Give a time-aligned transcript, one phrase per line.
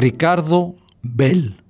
[0.00, 1.60] Ricardo Bell.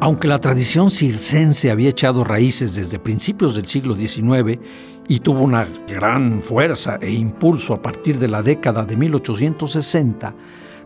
[0.00, 4.58] Aunque la tradición circense había echado raíces desde principios del siglo XIX
[5.06, 10.34] y tuvo una gran fuerza e impulso a partir de la década de 1860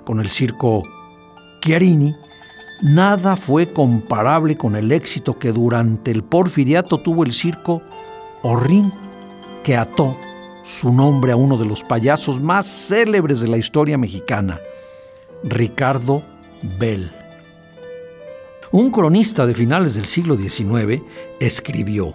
[0.05, 0.83] con el circo
[1.63, 2.15] Chiarini,
[2.83, 7.81] nada fue comparable con el éxito que durante el porfiriato tuvo el circo
[8.43, 8.93] Orrin,
[9.65, 10.15] que ató
[10.71, 14.61] su nombre a uno de los payasos más célebres de la historia mexicana,
[15.43, 16.23] Ricardo
[16.79, 17.11] Bell.
[18.71, 21.03] Un cronista de finales del siglo XIX
[21.41, 22.15] escribió,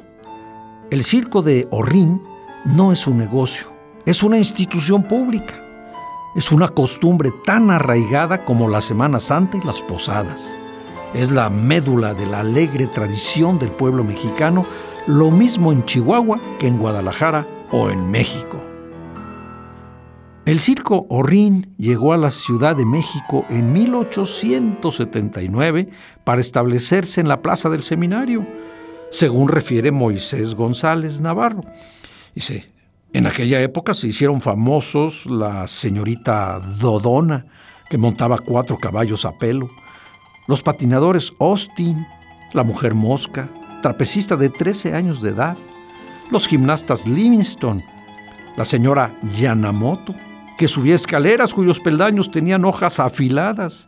[0.89, 2.21] el circo de Orrin
[2.63, 3.67] no es un negocio,
[4.05, 5.61] es una institución pública.
[6.35, 10.53] Es una costumbre tan arraigada como la Semana Santa y las posadas.
[11.13, 14.66] Es la médula de la alegre tradición del pueblo mexicano,
[15.07, 18.61] lo mismo en Chihuahua que en Guadalajara o en México.
[20.45, 25.89] El circo Orrin llegó a la Ciudad de México en 1879
[26.23, 28.45] para establecerse en la Plaza del Seminario
[29.09, 31.61] según refiere Moisés González Navarro.
[32.33, 32.66] Dice,
[33.13, 37.45] en aquella época se hicieron famosos la señorita Dodona,
[37.89, 39.69] que montaba cuatro caballos a pelo,
[40.47, 42.05] los patinadores Austin,
[42.53, 43.50] la mujer mosca,
[43.81, 45.57] trapecista de 13 años de edad,
[46.31, 47.83] los gimnastas Livingston,
[48.57, 50.15] la señora Yanamoto,
[50.57, 53.87] que subía escaleras cuyos peldaños tenían hojas afiladas,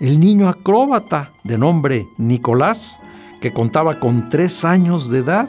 [0.00, 2.98] el niño acróbata de nombre Nicolás,
[3.40, 5.48] que contaba con tres años de edad,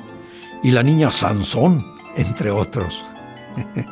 [0.64, 1.86] y la niña Sansón,
[2.16, 3.04] entre otros.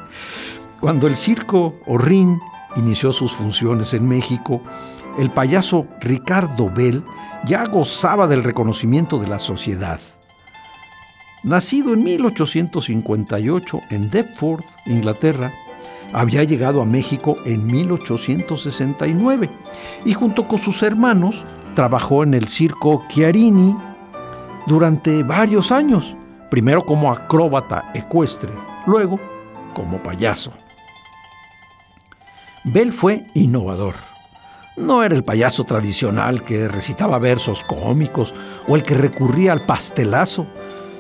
[0.80, 2.40] Cuando el circo Orrin
[2.76, 4.62] inició sus funciones en México,
[5.18, 7.04] el payaso Ricardo Bell
[7.46, 10.00] ya gozaba del reconocimiento de la sociedad.
[11.44, 15.54] Nacido en 1858 en Deptford, Inglaterra,
[16.14, 19.50] había llegado a México en 1869
[20.06, 23.76] y junto con sus hermanos trabajó en el circo Chiarini
[24.66, 26.16] durante varios años,
[26.50, 28.52] primero como acróbata ecuestre,
[28.86, 29.20] luego
[29.74, 30.52] como payaso.
[32.64, 33.96] Bell fue innovador.
[34.76, 38.34] No era el payaso tradicional que recitaba versos cómicos
[38.68, 40.48] o el que recurría al pastelazo.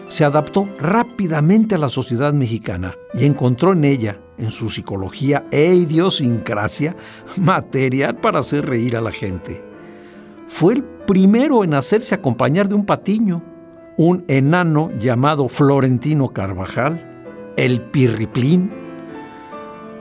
[0.07, 5.73] Se adaptó rápidamente a la sociedad mexicana y encontró en ella, en su psicología e
[5.73, 6.95] idiosincrasia,
[7.41, 9.63] material para hacer reír a la gente.
[10.47, 13.44] Fue el primero en hacerse acompañar de un patiño
[13.97, 17.01] un enano llamado Florentino Carvajal,
[17.57, 18.72] el Pirriplín.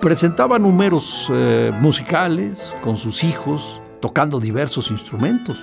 [0.03, 5.59] Presentaba números eh, musicales con sus hijos, tocando diversos instrumentos.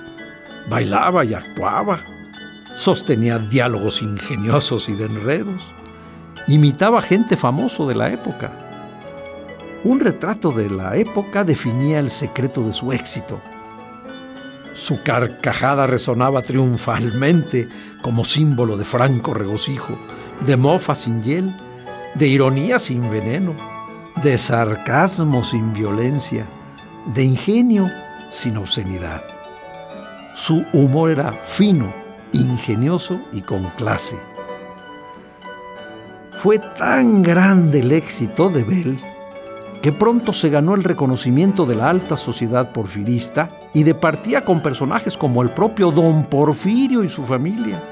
[0.68, 2.00] Bailaba y actuaba.
[2.76, 5.62] Sostenía diálogos ingeniosos y de enredos.
[6.48, 8.52] Imitaba gente famoso de la época.
[9.84, 13.40] Un retrato de la época definía el secreto de su éxito
[14.74, 17.68] su carcajada resonaba triunfalmente
[18.02, 19.96] como símbolo de franco regocijo,
[20.44, 21.54] de mofa sin hiel,
[22.14, 23.54] de ironía sin veneno,
[24.22, 26.44] de sarcasmo sin violencia,
[27.14, 27.88] de ingenio
[28.30, 29.22] sin obscenidad.
[30.34, 31.94] Su humor era fino,
[32.40, 34.18] ingenioso y con clase.
[36.38, 38.98] Fue tan grande el éxito de Bell
[39.80, 44.62] que pronto se ganó el reconocimiento de la alta sociedad porfirista y de partía con
[44.62, 47.82] personajes como el propio don Porfirio y su familia,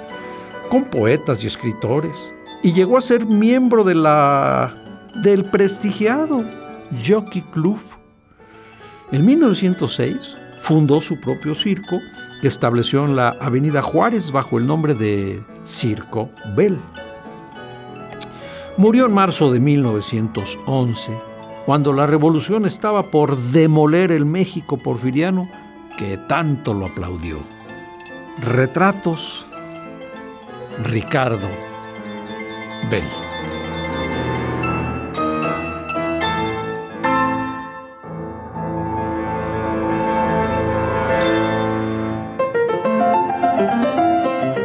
[0.71, 2.33] con poetas y escritores,
[2.63, 4.75] y llegó a ser miembro de la
[5.23, 6.45] del prestigiado
[7.07, 7.79] Jockey Club.
[9.11, 11.99] En 1906 fundó su propio circo
[12.43, 16.79] que estableció en la Avenida Juárez bajo el nombre de Circo Bell.
[18.77, 21.13] Murió en marzo de 1911
[21.65, 25.49] cuando la revolución estaba por demoler el México porfiriano
[25.97, 27.39] que tanto lo aplaudió.
[28.43, 29.47] Retratos
[30.83, 31.49] Ricardo
[32.91, 33.32] Bell.